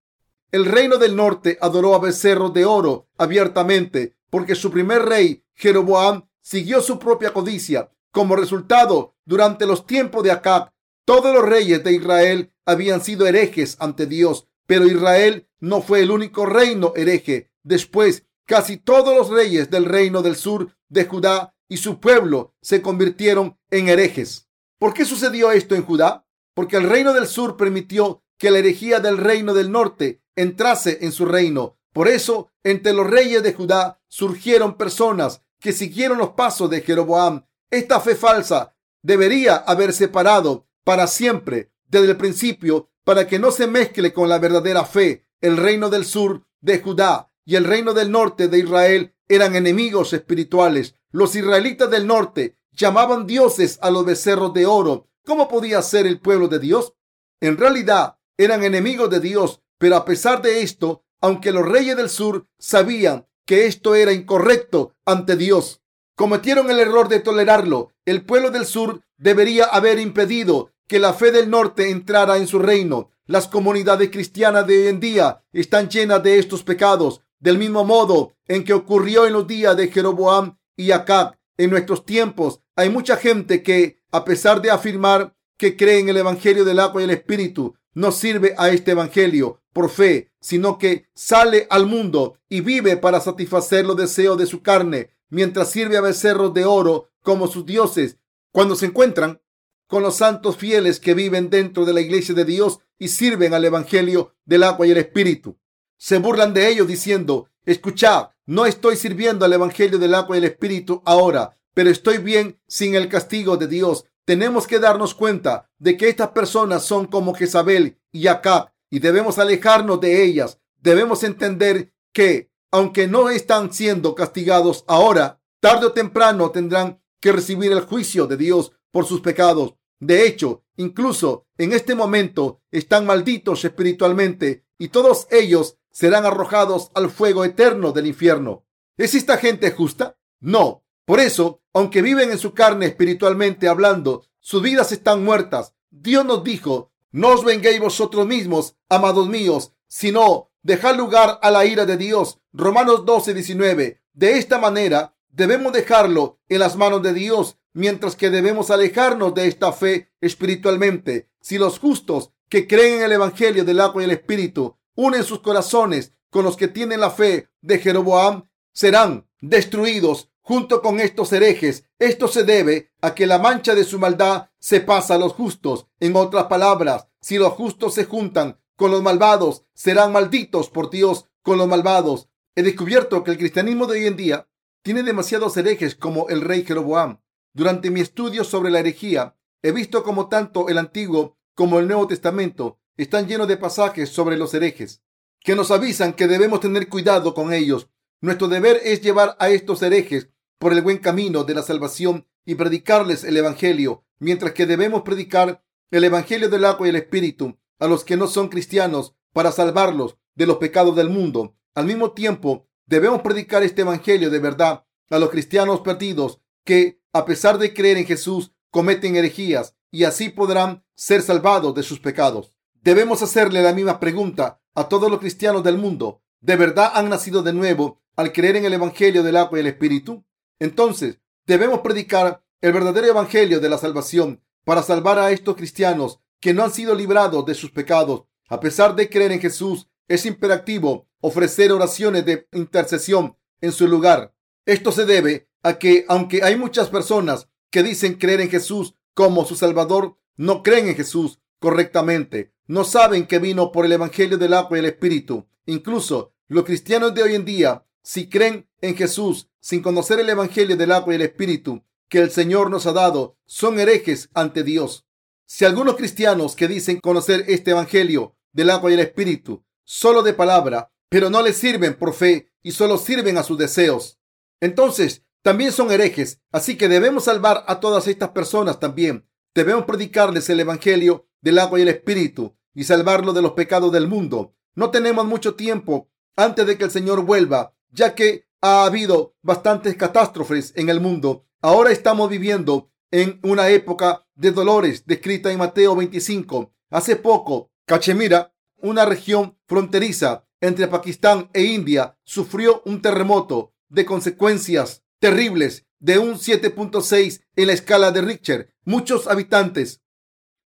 [0.52, 6.28] El reino del norte adoró a becerros de oro abiertamente porque su primer rey, Jeroboam,
[6.40, 10.70] siguió su propia codicia como resultado, durante los tiempos de Acab,
[11.04, 16.12] todos los reyes de Israel habían sido herejes ante Dios, pero Israel no fue el
[16.12, 17.50] único reino hereje.
[17.64, 22.80] Después, casi todos los reyes del reino del sur de Judá y su pueblo se
[22.80, 24.48] convirtieron en herejes.
[24.78, 26.24] ¿Por qué sucedió esto en Judá?
[26.54, 31.10] Porque el reino del sur permitió que la herejía del reino del norte entrase en
[31.10, 31.78] su reino.
[31.92, 37.44] Por eso, entre los reyes de Judá surgieron personas que siguieron los pasos de Jeroboam
[37.74, 43.66] esta fe falsa debería haber separado para siempre desde el principio para que no se
[43.66, 45.26] mezcle con la verdadera fe.
[45.40, 50.12] El reino del sur de Judá y el reino del norte de Israel eran enemigos
[50.12, 50.94] espirituales.
[51.10, 55.08] Los israelitas del norte llamaban dioses a los becerros de oro.
[55.24, 56.94] ¿Cómo podía ser el pueblo de Dios?
[57.40, 62.10] En realidad eran enemigos de Dios, pero a pesar de esto, aunque los reyes del
[62.10, 65.82] sur sabían que esto era incorrecto ante Dios,
[66.14, 67.92] cometieron el error de tolerarlo.
[68.04, 72.58] El pueblo del sur debería haber impedido que la fe del norte entrara en su
[72.58, 73.10] reino.
[73.26, 78.32] Las comunidades cristianas de hoy en día están llenas de estos pecados, del mismo modo
[78.48, 81.36] en que ocurrió en los días de Jeroboam y Acab.
[81.58, 86.16] En nuestros tiempos hay mucha gente que, a pesar de afirmar que cree en el
[86.16, 91.10] Evangelio del agua y el Espíritu, no sirve a este Evangelio por fe, sino que
[91.14, 96.00] sale al mundo y vive para satisfacer los deseos de su carne mientras sirve a
[96.00, 98.16] becerros de oro como sus dioses.
[98.52, 99.42] Cuando se encuentran
[99.86, 103.66] con los santos fieles que viven dentro de la iglesia de Dios y sirven al
[103.66, 105.58] Evangelio del agua y el Espíritu,
[105.96, 110.44] se burlan de ellos diciendo, escuchad, no estoy sirviendo al Evangelio del agua y el
[110.44, 114.04] Espíritu ahora, pero estoy bien sin el castigo de Dios.
[114.24, 119.38] Tenemos que darnos cuenta de que estas personas son como Jezabel y Acab y debemos
[119.38, 120.60] alejarnos de ellas.
[120.80, 127.72] Debemos entender que aunque no están siendo castigados ahora, tarde o temprano tendrán que recibir
[127.72, 129.74] el juicio de Dios por sus pecados.
[130.00, 137.08] De hecho, incluso en este momento están malditos espiritualmente y todos ellos serán arrojados al
[137.08, 138.64] fuego eterno del infierno.
[138.96, 140.18] ¿Es esta gente justa?
[140.40, 140.82] No.
[141.04, 145.74] Por eso, aunque viven en su carne espiritualmente hablando, sus vidas están muertas.
[145.90, 151.64] Dios nos dijo, no os venguéis vosotros mismos, amados míos, sino dejar lugar a la
[151.64, 152.40] ira de Dios.
[152.52, 154.02] Romanos 12, 19.
[154.12, 159.46] De esta manera debemos dejarlo en las manos de Dios, mientras que debemos alejarnos de
[159.46, 161.30] esta fe espiritualmente.
[161.40, 165.40] Si los justos que creen en el Evangelio del agua y el Espíritu unen sus
[165.40, 171.84] corazones con los que tienen la fe de Jeroboam, serán destruidos junto con estos herejes.
[171.98, 175.86] Esto se debe a que la mancha de su maldad se pasa a los justos.
[176.00, 181.26] En otras palabras, si los justos se juntan con los malvados, serán malditos por Dios
[181.42, 182.28] con los malvados.
[182.56, 184.48] He descubierto que el cristianismo de hoy en día
[184.82, 187.20] tiene demasiados herejes como el rey Jeroboam.
[187.52, 192.06] Durante mi estudio sobre la herejía, he visto como tanto el Antiguo como el Nuevo
[192.06, 195.02] Testamento están llenos de pasajes sobre los herejes,
[195.40, 197.88] que nos avisan que debemos tener cuidado con ellos.
[198.20, 200.28] Nuestro deber es llevar a estos herejes
[200.58, 205.62] por el buen camino de la salvación y predicarles el Evangelio, mientras que debemos predicar
[205.90, 210.16] el Evangelio del agua y el Espíritu a los que no son cristianos para salvarlos
[210.34, 211.56] de los pecados del mundo.
[211.74, 217.24] Al mismo tiempo, debemos predicar este Evangelio de verdad a los cristianos perdidos que, a
[217.24, 222.53] pesar de creer en Jesús, cometen herejías y así podrán ser salvados de sus pecados.
[222.84, 226.20] Debemos hacerle la misma pregunta a todos los cristianos del mundo.
[226.42, 229.68] ¿De verdad han nacido de nuevo al creer en el Evangelio del agua y el
[229.68, 230.22] Espíritu?
[230.58, 236.52] Entonces, debemos predicar el verdadero Evangelio de la salvación para salvar a estos cristianos que
[236.52, 238.24] no han sido librados de sus pecados.
[238.50, 244.34] A pesar de creer en Jesús, es imperativo ofrecer oraciones de intercesión en su lugar.
[244.66, 249.46] Esto se debe a que, aunque hay muchas personas que dicen creer en Jesús como
[249.46, 252.52] su Salvador, no creen en Jesús correctamente.
[252.66, 255.46] No saben que vino por el Evangelio del agua y el Espíritu.
[255.64, 260.76] Incluso los cristianos de hoy en día, si creen en Jesús sin conocer el Evangelio
[260.76, 265.06] del agua y el Espíritu que el Señor nos ha dado, son herejes ante Dios.
[265.46, 270.34] Si algunos cristianos que dicen conocer este Evangelio del agua y el Espíritu solo de
[270.34, 274.18] palabra, pero no les sirven por fe y solo sirven a sus deseos,
[274.60, 276.42] entonces también son herejes.
[276.52, 279.26] Así que debemos salvar a todas estas personas también.
[279.54, 284.08] Debemos predicarles el Evangelio del agua y el Espíritu y salvarlos de los pecados del
[284.08, 284.56] mundo.
[284.74, 289.94] No tenemos mucho tiempo antes de que el Señor vuelva, ya que ha habido bastantes
[289.94, 291.46] catástrofes en el mundo.
[291.60, 296.72] Ahora estamos viviendo en una época de dolores descrita en Mateo 25.
[296.90, 305.04] Hace poco, Cachemira, una región fronteriza entre Pakistán e India, sufrió un terremoto de consecuencias
[305.20, 308.74] terribles de un 7.6 en la escala de Richter.
[308.84, 310.03] Muchos habitantes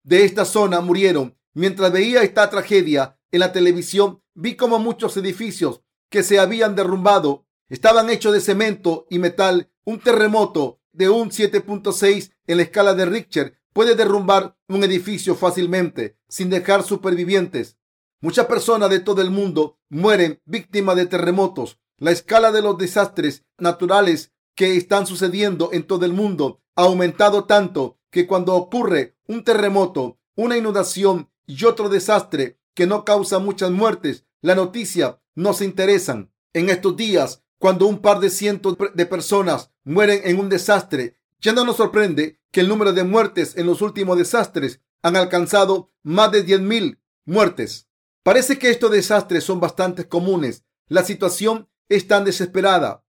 [0.06, 1.38] de esta zona murieron.
[1.54, 7.46] Mientras veía esta tragedia en la televisión, vi como muchos edificios que se habían derrumbado
[7.68, 9.72] estaban hechos de cemento y metal.
[9.84, 16.18] Un terremoto de un 7.6 en la escala de Richter puede derrumbar un edificio fácilmente
[16.30, 17.78] sin dejar supervivientes.
[18.22, 21.80] Muchas personas de todo el mundo mueren víctimas de terremotos.
[21.98, 27.46] La escala de los desastres naturales que están sucediendo en todo el mundo ha aumentado
[27.46, 33.72] tanto que cuando ocurre un terremoto, una inundación y otro desastre que no causa muchas
[33.72, 36.32] muertes, la noticia no se interesan.
[36.54, 41.54] En estos días, cuando un par de cientos de personas mueren en un desastre, ya
[41.54, 46.32] no nos sorprende que el número de muertes en los últimos desastres han alcanzado más
[46.32, 47.88] de 10.000 muertes.
[48.24, 50.64] Parece que estos desastres son bastante comunes.
[50.88, 53.04] La situación es tan desesperada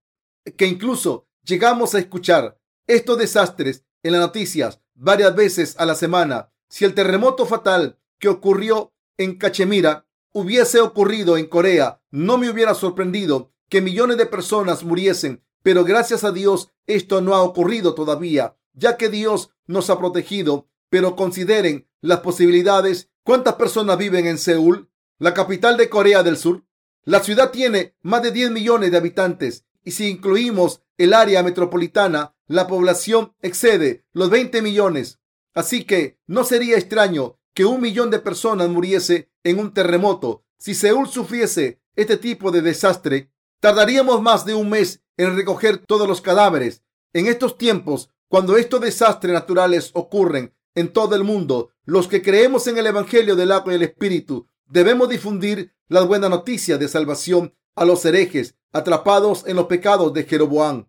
[0.56, 6.50] que incluso llegamos a escuchar estos desastres en las noticias varias veces a la semana.
[6.68, 12.74] Si el terremoto fatal que ocurrió en Cachemira hubiese ocurrido en Corea, no me hubiera
[12.74, 18.56] sorprendido que millones de personas muriesen, pero gracias a Dios esto no ha ocurrido todavía,
[18.72, 20.68] ya que Dios nos ha protegido.
[20.88, 23.11] Pero consideren las posibilidades.
[23.24, 26.64] ¿Cuántas personas viven en Seúl, la capital de Corea del Sur?
[27.02, 32.36] La ciudad tiene más de 10 millones de habitantes y si incluimos el área metropolitana,
[32.46, 35.20] la población excede los 20 millones.
[35.54, 40.44] Así que no sería extraño que un millón de personas muriese en un terremoto.
[40.59, 46.06] Si Seúl sufriese este tipo de desastre, tardaríamos más de un mes en recoger todos
[46.06, 46.82] los cadáveres.
[47.12, 52.66] En estos tiempos, cuando estos desastres naturales ocurren en todo el mundo, los que creemos
[52.66, 57.54] en el Evangelio del agua y el Espíritu debemos difundir las buenas noticias de salvación
[57.75, 60.87] a los herejes atrapados en los pecados de Jeroboam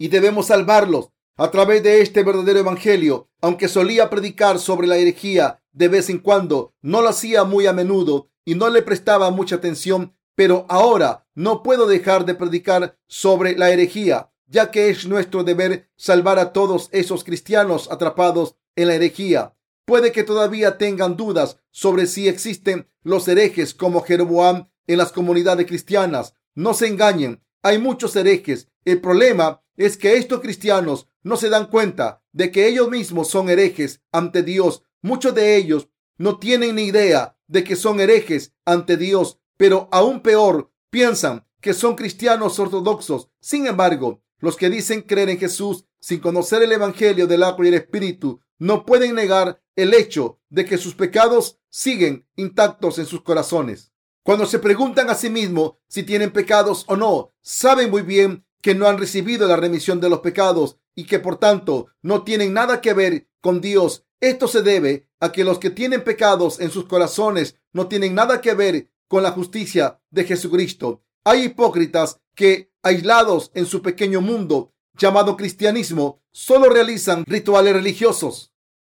[0.00, 3.28] y debemos salvarlos a través de este verdadero evangelio.
[3.42, 7.74] Aunque solía predicar sobre la herejía de vez en cuando, no lo hacía muy a
[7.74, 13.58] menudo y no le prestaba mucha atención, pero ahora no puedo dejar de predicar sobre
[13.58, 18.94] la herejía, ya que es nuestro deber salvar a todos esos cristianos atrapados en la
[18.94, 19.54] herejía.
[19.84, 25.66] Puede que todavía tengan dudas sobre si existen los herejes como Jeroboam en las comunidades
[25.66, 26.34] cristianas.
[26.54, 28.69] No se engañen, hay muchos herejes.
[28.84, 33.50] El problema es que estos cristianos no se dan cuenta de que ellos mismos son
[33.50, 34.82] herejes ante Dios.
[35.02, 40.20] Muchos de ellos no tienen ni idea de que son herejes ante Dios, pero aún
[40.20, 43.28] peor, piensan que son cristianos ortodoxos.
[43.40, 47.68] Sin embargo, los que dicen creer en Jesús sin conocer el Evangelio del agua y
[47.68, 53.22] el Espíritu no pueden negar el hecho de que sus pecados siguen intactos en sus
[53.22, 53.92] corazones.
[54.22, 58.74] Cuando se preguntan a sí mismos si tienen pecados o no, saben muy bien que
[58.74, 62.80] no han recibido la remisión de los pecados y que por tanto no tienen nada
[62.80, 64.04] que ver con Dios.
[64.20, 68.40] Esto se debe a que los que tienen pecados en sus corazones no tienen nada
[68.40, 71.02] que ver con la justicia de Jesucristo.
[71.24, 78.52] Hay hipócritas que, aislados en su pequeño mundo llamado cristianismo, solo realizan rituales religiosos.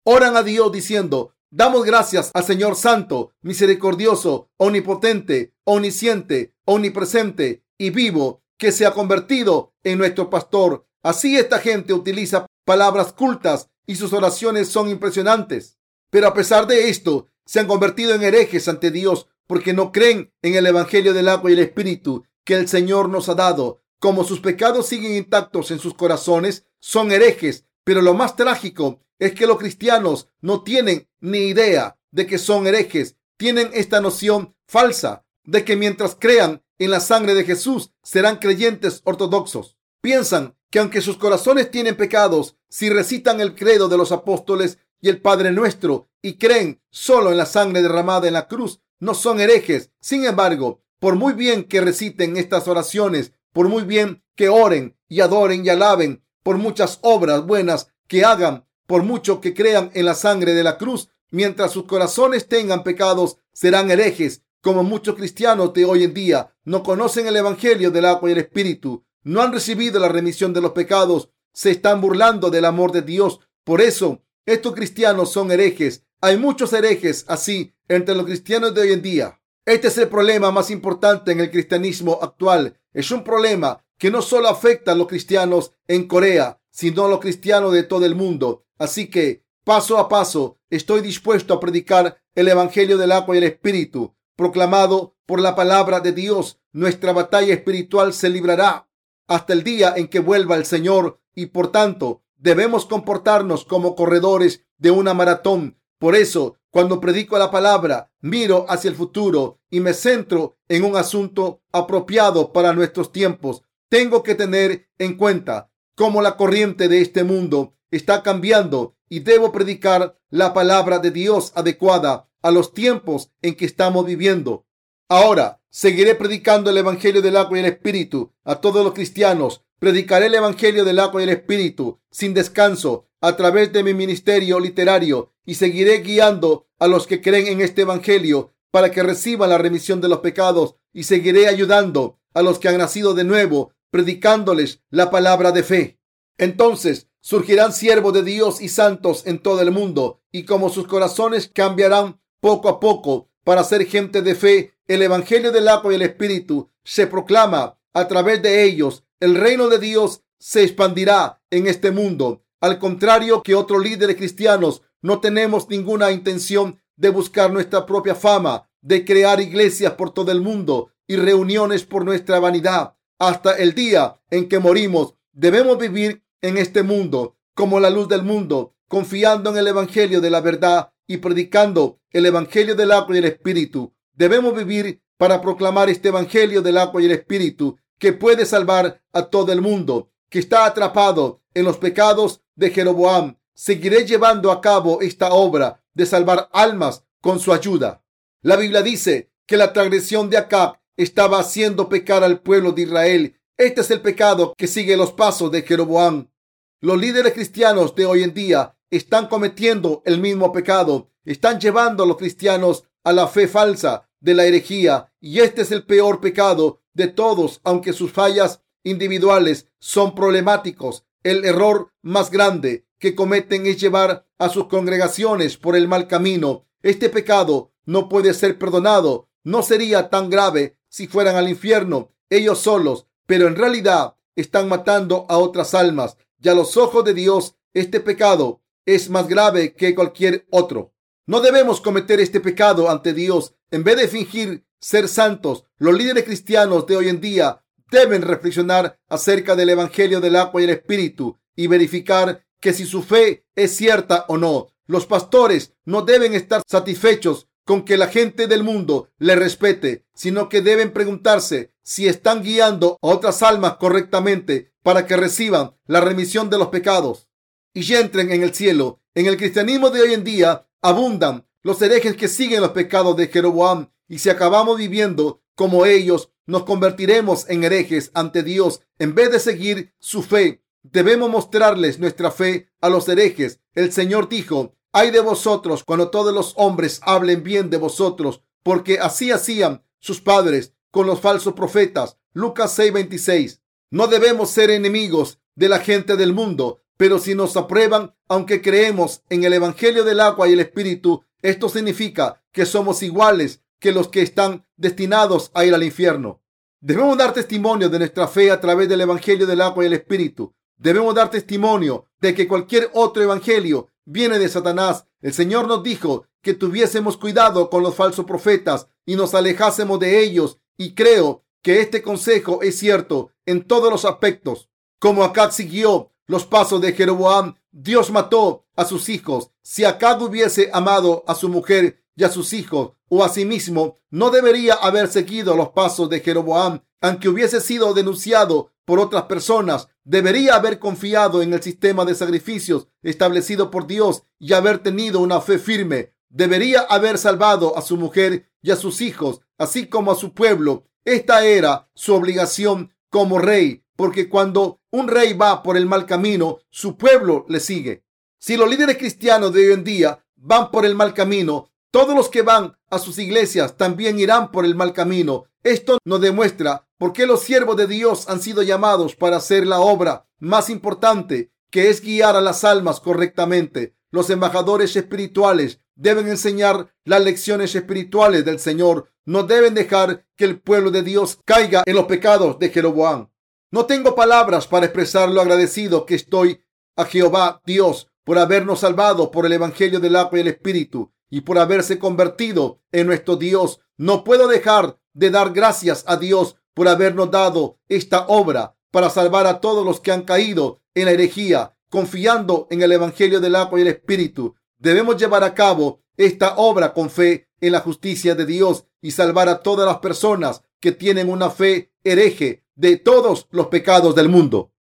[0.04, 8.41] Oran a Dios diciendo, damos gracias al Señor Santo, misericordioso, omnipotente, omnisciente, omnipresente y vivo,
[8.62, 10.86] que se ha convertido en nuestro pastor.
[11.02, 15.80] Así esta gente utiliza palabras cultas y sus oraciones son impresionantes.
[16.12, 20.32] Pero a pesar de esto, se han convertido en herejes ante Dios porque no creen
[20.44, 23.82] en el Evangelio del agua y el Espíritu que el Señor nos ha dado.
[23.98, 27.66] Como sus pecados siguen intactos en sus corazones, son herejes.
[27.84, 32.68] Pero lo más trágico es que los cristianos no tienen ni idea de que son
[32.68, 33.16] herejes.
[33.38, 39.02] Tienen esta noción falsa de que mientras crean en la sangre de Jesús serán creyentes
[39.04, 39.78] ortodoxos.
[40.02, 45.10] Piensan que aunque sus corazones tienen pecados, si recitan el credo de los apóstoles y
[45.10, 49.40] el Padre Nuestro y creen solo en la sangre derramada en la cruz, no son
[49.40, 49.92] herejes.
[50.00, 55.22] Sin embargo, por muy bien que reciten estas oraciones, por muy bien que oren y
[55.22, 60.16] adoren y alaben, por muchas obras buenas que hagan, por mucho que crean en la
[60.16, 65.86] sangre de la cruz, mientras sus corazones tengan pecados, serán herejes, como muchos cristianos de
[65.86, 70.00] hoy en día no conocen el Evangelio del agua y el Espíritu, no han recibido
[70.00, 73.40] la remisión de los pecados, se están burlando del amor de Dios.
[73.64, 76.06] Por eso, estos cristianos son herejes.
[76.22, 79.40] Hay muchos herejes así entre los cristianos de hoy en día.
[79.66, 82.80] Este es el problema más importante en el cristianismo actual.
[82.94, 87.20] Es un problema que no solo afecta a los cristianos en Corea, sino a los
[87.20, 88.66] cristianos de todo el mundo.
[88.80, 93.44] Así que, paso a paso, estoy dispuesto a predicar el Evangelio del agua y el
[93.44, 96.60] Espíritu, proclamado por la palabra de Dios.
[96.74, 98.90] Nuestra batalla espiritual se librará
[99.28, 104.66] hasta el día en que vuelva el Señor y por tanto debemos comportarnos como corredores
[104.78, 105.80] de una maratón.
[106.00, 110.98] Por eso cuando predico la palabra, miro hacia el futuro y me centro en un
[110.98, 113.64] asunto apropiado para nuestros tiempos.
[113.88, 119.54] Tengo que tener en cuenta cómo la corriente de este mundo está cambiando y debo
[119.54, 124.66] predicar la palabra de Dios adecuada a los tiempos en que estamos viviendo.
[125.12, 129.62] Ahora seguiré predicando el Evangelio del agua y el Espíritu a todos los cristianos.
[129.78, 134.58] Predicaré el Evangelio del agua y el Espíritu sin descanso a través de mi ministerio
[134.58, 139.58] literario y seguiré guiando a los que creen en este Evangelio para que reciban la
[139.58, 144.82] remisión de los pecados y seguiré ayudando a los que han nacido de nuevo, predicándoles
[144.92, 146.00] la palabra de fe.
[146.38, 151.52] Entonces surgirán siervos de Dios y santos en todo el mundo y como sus corazones
[151.54, 156.02] cambiarán poco a poco para ser gente de fe, el Evangelio del agua y el
[156.02, 159.04] Espíritu se proclama a través de ellos.
[159.20, 164.84] El reino de Dios se expandirá en este mundo al contrario que otros líderes cristianos,
[165.02, 170.42] no tenemos ninguna intención de buscar nuestra propia fama, de crear iglesias por todo el
[170.42, 172.96] mundo y reuniones por nuestra vanidad.
[173.18, 178.22] Hasta el día en que morimos, debemos vivir en este mundo como la luz del
[178.22, 183.20] mundo, confiando en el Evangelio de la verdad y predicando el Evangelio del agua y
[183.20, 183.94] el Espíritu.
[184.14, 189.24] Debemos vivir para proclamar este Evangelio del agua y el Espíritu que puede salvar a
[189.24, 193.38] todo el mundo que está atrapado en los pecados de Jeroboam.
[193.54, 198.04] Seguiré llevando a cabo esta obra de salvar almas con su ayuda.
[198.42, 203.40] La Biblia dice que la transgresión de Acab estaba haciendo pecar al pueblo de Israel.
[203.58, 206.32] Este es el pecado que sigue los pasos de Jeroboam.
[206.80, 211.10] Los líderes cristianos de hoy en día están cometiendo el mismo pecado.
[211.26, 215.12] Están llevando a los cristianos a la fe falsa de la herejía.
[215.20, 221.06] Y este es el peor pecado de todos, aunque sus fallas individuales son problemáticos.
[221.24, 226.68] El error más grande que cometen es llevar a sus congregaciones por el mal camino.
[226.84, 229.30] Este pecado no puede ser perdonado.
[229.44, 235.26] No sería tan grave si fueran al infierno ellos solos, pero en realidad están matando
[235.30, 236.18] a otras almas.
[236.42, 240.94] Y a los ojos de Dios, este pecado es más grave que cualquier otro.
[241.28, 243.56] No debemos cometer este pecado ante Dios.
[243.70, 249.00] En vez de fingir ser santos, los líderes cristianos de hoy en día deben reflexionar
[249.08, 253.76] acerca del Evangelio del agua y el Espíritu y verificar que si su fe es
[253.76, 254.68] cierta o no.
[254.88, 260.50] Los pastores no deben estar satisfechos con que la gente del mundo le respete, sino
[260.50, 266.50] que deben preguntarse si están guiando a otras almas correctamente para que reciban la remisión
[266.50, 267.31] de los pecados
[267.74, 269.02] y entren en el cielo.
[269.14, 273.28] En el cristianismo de hoy en día abundan los herejes que siguen los pecados de
[273.28, 279.32] Jeroboam y si acabamos viviendo como ellos, nos convertiremos en herejes ante Dios en vez
[279.32, 280.64] de seguir su fe.
[280.84, 283.60] Debemos mostrarles nuestra fe a los herejes.
[283.74, 289.00] El Señor dijo, hay de vosotros cuando todos los hombres hablen bien de vosotros, porque
[289.00, 292.18] así hacían sus padres con los falsos profetas.
[292.34, 293.62] Lucas 6:26.
[293.90, 299.24] No debemos ser enemigos de la gente del mundo, pero si nos aprueban, aunque creemos
[299.30, 304.10] en el Evangelio del agua y el Espíritu, esto significa que somos iguales que los
[304.10, 306.42] que están destinados a ir al infierno.
[306.80, 310.54] Debemos dar testimonio de nuestra fe a través del Evangelio del agua y el Espíritu.
[310.78, 315.06] Debemos dar testimonio de que cualquier otro Evangelio viene de Satanás.
[315.22, 320.24] El Señor nos dijo que tuviésemos cuidado con los falsos profetas y nos alejásemos de
[320.24, 320.58] ellos.
[320.78, 324.70] Y creo que este consejo es cierto en todos los aspectos.
[325.00, 329.52] Como Acab siguió los pasos de Jeroboam, Dios mató a sus hijos.
[329.62, 333.98] Si Acab hubiese amado a su mujer y a sus hijos o a sí mismo,
[334.12, 339.90] no debería haber seguido los pasos de Jeroboam, aunque hubiese sido denunciado por otras personas.
[340.06, 345.42] Debería haber confiado en el sistema de sacrificios establecido por Dios y haber tenido una
[345.42, 346.14] fe firme.
[346.30, 350.86] Debería haber salvado a su mujer y a sus hijos, así como a su pueblo.
[351.04, 356.60] Esta era su obligación como rey, porque cuando un rey va por el mal camino,
[356.70, 358.04] su pueblo le sigue.
[358.40, 362.30] Si los líderes cristianos de hoy en día van por el mal camino, todos los
[362.30, 365.46] que van a sus iglesias también irán por el mal camino.
[365.64, 369.80] Esto nos demuestra por qué los siervos de Dios han sido llamados para hacer la
[369.80, 373.96] obra más importante, que es guiar a las almas correctamente.
[374.10, 379.12] Los embajadores espirituales deben enseñar las lecciones espirituales del Señor.
[379.26, 383.31] No deben dejar que el pueblo de Dios caiga en los pecados de Jeroboam.
[383.74, 386.62] No tengo palabras para expresar lo agradecido que estoy
[386.98, 391.42] a Jehová Dios por habernos salvado por el Evangelio del agua y el Espíritu y
[391.42, 393.80] por haberse convertido en nuestro Dios.
[393.96, 399.48] No puedo dejar de dar gracias a Dios por habernos dado esta obra para salvar
[399.48, 403.80] a todos los que han caído en la herejía, confiando en el Evangelio del agua
[403.80, 404.54] y el Espíritu.
[404.80, 409.48] Debemos llevar a cabo esta obra con fe en la justicia de Dios y salvar
[409.48, 414.71] a todas las personas que tienen una fe hereje de todos los pecados del mundo.